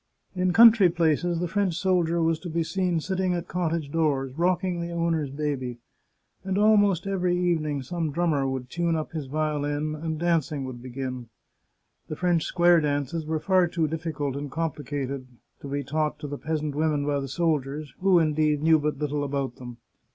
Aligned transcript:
In 0.35 0.51
country 0.51 0.89
places 0.89 1.39
the 1.39 1.47
French 1.47 1.75
soldier 1.77 2.23
was 2.23 2.39
to 2.39 2.49
be 2.49 2.63
seen 2.63 2.99
sitting 2.99 3.35
at 3.35 3.47
cottage 3.47 3.91
doors 3.91 4.33
rocking 4.35 4.81
the 4.81 4.89
owner's 4.89 5.29
baby; 5.29 5.77
and 6.43 6.57
almost 6.57 7.05
every 7.05 7.37
evening 7.37 7.83
some 7.83 8.11
drummer 8.11 8.47
would 8.49 8.67
tune 8.71 8.95
up 8.95 9.11
his 9.11 9.27
violin, 9.27 9.93
and 9.93 10.17
dancing 10.19 10.63
would 10.65 10.81
begin. 10.81 11.29
The 12.07 12.15
French 12.15 12.45
square 12.45 12.81
dances 12.81 13.27
were 13.27 13.39
far 13.39 13.67
too 13.67 13.87
difficult 13.87 14.35
and 14.35 14.49
complicated 14.49 15.27
to 15.61 15.67
be 15.67 15.83
taught 15.83 16.17
to 16.17 16.27
the 16.27 16.39
peasant 16.39 16.73
women 16.73 17.05
by 17.05 17.19
the 17.19 17.27
soldiers, 17.27 17.93
who, 17.99 18.17
indeed, 18.17 18.63
knew 18.63 18.79
but 18.79 18.97
little 18.97 19.23
about 19.23 19.57
them. 19.57 19.77